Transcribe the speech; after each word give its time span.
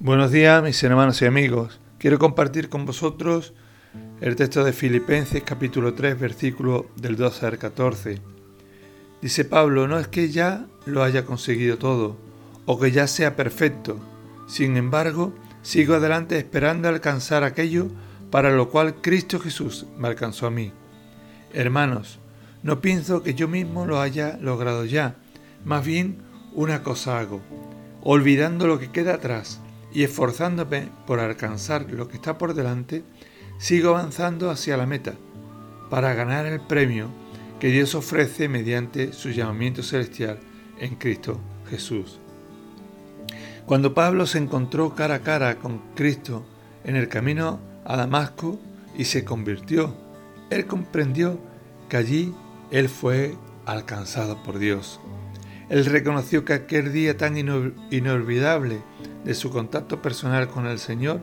Buenos 0.00 0.30
días 0.30 0.62
mis 0.62 0.80
hermanos 0.84 1.20
y 1.22 1.24
amigos. 1.24 1.80
Quiero 1.98 2.20
compartir 2.20 2.68
con 2.68 2.86
vosotros 2.86 3.52
el 4.20 4.36
texto 4.36 4.62
de 4.62 4.72
Filipenses 4.72 5.42
capítulo 5.42 5.94
3 5.94 6.20
versículo 6.20 6.86
del 6.94 7.16
12 7.16 7.46
al 7.46 7.58
14. 7.58 8.20
Dice 9.20 9.44
Pablo, 9.44 9.88
no 9.88 9.98
es 9.98 10.06
que 10.06 10.28
ya 10.28 10.66
lo 10.86 11.02
haya 11.02 11.24
conseguido 11.24 11.78
todo 11.78 12.16
o 12.64 12.78
que 12.78 12.92
ya 12.92 13.08
sea 13.08 13.34
perfecto. 13.34 13.98
Sin 14.46 14.76
embargo, 14.76 15.34
sigo 15.62 15.94
adelante 15.94 16.38
esperando 16.38 16.88
alcanzar 16.88 17.42
aquello 17.42 17.88
para 18.30 18.52
lo 18.52 18.70
cual 18.70 19.00
Cristo 19.00 19.40
Jesús 19.40 19.86
me 19.98 20.06
alcanzó 20.06 20.46
a 20.46 20.52
mí. 20.52 20.70
Hermanos, 21.52 22.20
no 22.62 22.80
pienso 22.80 23.24
que 23.24 23.34
yo 23.34 23.48
mismo 23.48 23.84
lo 23.84 24.00
haya 24.00 24.38
logrado 24.40 24.84
ya, 24.84 25.16
más 25.64 25.84
bien 25.84 26.18
una 26.54 26.84
cosa 26.84 27.18
hago, 27.18 27.40
olvidando 28.00 28.68
lo 28.68 28.78
que 28.78 28.92
queda 28.92 29.14
atrás 29.14 29.60
y 29.92 30.02
esforzándome 30.04 30.88
por 31.06 31.20
alcanzar 31.20 31.90
lo 31.90 32.08
que 32.08 32.16
está 32.16 32.38
por 32.38 32.54
delante, 32.54 33.02
sigo 33.58 33.90
avanzando 33.90 34.50
hacia 34.50 34.76
la 34.76 34.86
meta 34.86 35.14
para 35.90 36.14
ganar 36.14 36.46
el 36.46 36.60
premio 36.60 37.08
que 37.58 37.68
Dios 37.68 37.94
ofrece 37.94 38.48
mediante 38.48 39.12
su 39.12 39.30
llamamiento 39.30 39.82
celestial 39.82 40.38
en 40.78 40.94
Cristo 40.96 41.40
Jesús. 41.68 42.20
Cuando 43.66 43.94
Pablo 43.94 44.26
se 44.26 44.38
encontró 44.38 44.94
cara 44.94 45.16
a 45.16 45.22
cara 45.22 45.58
con 45.58 45.78
Cristo 45.94 46.46
en 46.84 46.96
el 46.96 47.08
camino 47.08 47.60
a 47.84 47.96
Damasco 47.96 48.58
y 48.96 49.04
se 49.04 49.24
convirtió, 49.24 49.94
él 50.50 50.66
comprendió 50.66 51.38
que 51.88 51.96
allí 51.96 52.34
él 52.70 52.88
fue 52.88 53.34
alcanzado 53.66 54.42
por 54.42 54.58
Dios. 54.58 55.00
Él 55.68 55.84
reconoció 55.84 56.44
que 56.44 56.54
aquel 56.54 56.92
día 56.92 57.18
tan 57.18 57.36
inolvidable 57.36 58.80
de 59.24 59.34
su 59.34 59.50
contacto 59.50 60.02
personal 60.02 60.48
con 60.48 60.66
el 60.66 60.78
Señor, 60.78 61.20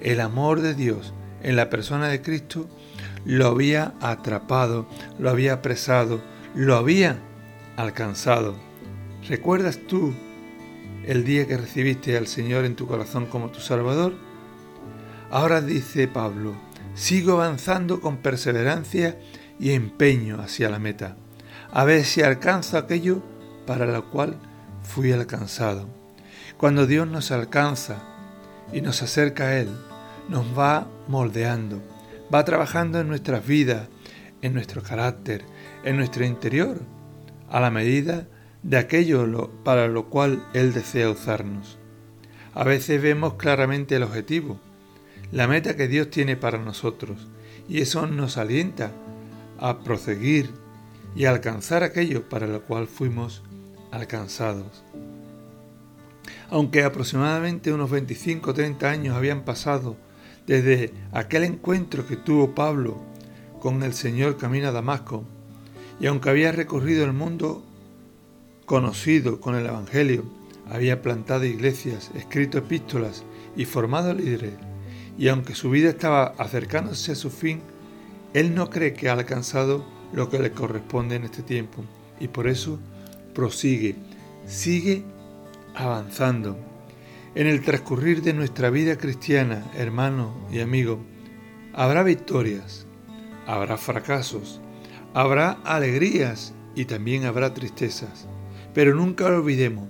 el 0.00 0.20
amor 0.20 0.60
de 0.60 0.74
Dios 0.74 1.14
en 1.42 1.56
la 1.56 1.70
persona 1.70 2.08
de 2.08 2.22
Cristo 2.22 2.68
lo 3.24 3.46
había 3.46 3.94
atrapado, 4.00 4.86
lo 5.18 5.30
había 5.30 5.54
apresado, 5.54 6.20
lo 6.54 6.76
había 6.76 7.18
alcanzado. 7.76 8.56
¿Recuerdas 9.28 9.80
tú 9.88 10.14
el 11.04 11.24
día 11.24 11.46
que 11.46 11.56
recibiste 11.56 12.16
al 12.16 12.26
Señor 12.26 12.64
en 12.64 12.76
tu 12.76 12.86
corazón 12.86 13.26
como 13.26 13.50
tu 13.50 13.60
Salvador? 13.60 14.14
Ahora 15.30 15.60
dice 15.60 16.08
Pablo, 16.08 16.54
sigo 16.94 17.32
avanzando 17.32 18.00
con 18.00 18.18
perseverancia 18.18 19.18
y 19.58 19.72
empeño 19.72 20.40
hacia 20.40 20.70
la 20.70 20.78
meta, 20.78 21.16
a 21.72 21.84
ver 21.84 22.04
si 22.04 22.22
alcanzo 22.22 22.78
aquello 22.78 23.22
para 23.66 23.86
lo 23.86 24.10
cual 24.10 24.36
fui 24.82 25.12
alcanzado. 25.12 25.88
Cuando 26.56 26.86
Dios 26.86 27.06
nos 27.06 27.30
alcanza 27.30 28.02
y 28.72 28.80
nos 28.80 29.02
acerca 29.02 29.44
a 29.44 29.58
Él, 29.58 29.68
nos 30.28 30.46
va 30.58 30.88
moldeando, 31.08 31.82
va 32.34 32.44
trabajando 32.44 33.00
en 33.00 33.08
nuestras 33.08 33.46
vidas, 33.46 33.88
en 34.42 34.54
nuestro 34.54 34.82
carácter, 34.82 35.44
en 35.84 35.96
nuestro 35.96 36.24
interior, 36.24 36.80
a 37.48 37.60
la 37.60 37.70
medida 37.70 38.26
de 38.62 38.78
aquello 38.78 39.50
para 39.64 39.88
lo 39.88 40.06
cual 40.06 40.44
Él 40.52 40.72
desea 40.72 41.10
usarnos. 41.10 41.78
A 42.54 42.64
veces 42.64 43.00
vemos 43.00 43.34
claramente 43.34 43.96
el 43.96 44.02
objetivo, 44.02 44.58
la 45.30 45.46
meta 45.46 45.76
que 45.76 45.88
Dios 45.88 46.10
tiene 46.10 46.36
para 46.36 46.58
nosotros, 46.58 47.28
y 47.68 47.80
eso 47.80 48.06
nos 48.06 48.36
alienta 48.36 48.92
a 49.58 49.80
proseguir 49.80 50.50
y 51.14 51.24
a 51.24 51.30
alcanzar 51.30 51.82
aquello 51.82 52.28
para 52.28 52.46
lo 52.46 52.62
cual 52.62 52.86
fuimos 52.86 53.42
alcanzados. 53.90 54.84
Aunque 56.50 56.84
aproximadamente 56.84 57.72
unos 57.72 57.90
25 57.90 58.50
o 58.50 58.54
30 58.54 58.88
años 58.88 59.16
habían 59.16 59.44
pasado 59.44 59.96
desde 60.46 60.92
aquel 61.12 61.44
encuentro 61.44 62.06
que 62.06 62.16
tuvo 62.16 62.54
Pablo 62.54 63.02
con 63.60 63.82
el 63.82 63.94
Señor 63.94 64.36
camino 64.36 64.68
a 64.68 64.72
Damasco, 64.72 65.24
y 65.98 66.06
aunque 66.06 66.30
había 66.30 66.52
recorrido 66.52 67.04
el 67.04 67.12
mundo 67.12 67.64
conocido 68.64 69.40
con 69.40 69.56
el 69.56 69.66
Evangelio, 69.66 70.24
había 70.70 71.02
plantado 71.02 71.44
iglesias, 71.44 72.10
escrito 72.14 72.58
epístolas 72.58 73.24
y 73.56 73.64
formado 73.64 74.14
líderes, 74.14 74.54
y 75.18 75.28
aunque 75.28 75.54
su 75.54 75.70
vida 75.70 75.88
estaba 75.88 76.34
acercándose 76.38 77.12
a 77.12 77.16
su 77.16 77.30
fin, 77.30 77.60
él 78.34 78.54
no 78.54 78.70
cree 78.70 78.92
que 78.92 79.08
ha 79.08 79.14
alcanzado 79.14 79.84
lo 80.12 80.28
que 80.28 80.38
le 80.38 80.52
corresponde 80.52 81.16
en 81.16 81.24
este 81.24 81.42
tiempo, 81.42 81.84
y 82.20 82.28
por 82.28 82.46
eso 82.46 82.78
prosigue, 83.34 83.96
sigue 84.46 85.04
avanzando. 85.76 86.56
En 87.34 87.46
el 87.46 87.62
transcurrir 87.62 88.22
de 88.22 88.32
nuestra 88.32 88.70
vida 88.70 88.96
cristiana, 88.96 89.70
hermano 89.76 90.34
y 90.50 90.60
amigo, 90.60 91.04
habrá 91.74 92.02
victorias, 92.02 92.86
habrá 93.46 93.76
fracasos, 93.76 94.60
habrá 95.12 95.52
alegrías 95.64 96.54
y 96.74 96.86
también 96.86 97.26
habrá 97.26 97.52
tristezas. 97.52 98.26
Pero 98.72 98.94
nunca 98.94 99.26
olvidemos 99.26 99.88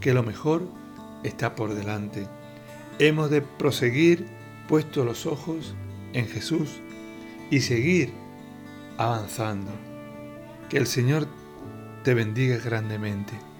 que 0.00 0.12
lo 0.12 0.22
mejor 0.22 0.68
está 1.24 1.54
por 1.54 1.74
delante. 1.74 2.26
Hemos 2.98 3.30
de 3.30 3.40
proseguir 3.40 4.26
puestos 4.68 5.04
los 5.06 5.24
ojos 5.26 5.74
en 6.12 6.28
Jesús 6.28 6.80
y 7.50 7.60
seguir 7.60 8.12
avanzando. 8.98 9.70
Que 10.68 10.76
el 10.76 10.86
Señor 10.86 11.26
te 12.04 12.12
bendiga 12.12 12.58
grandemente. 12.58 13.51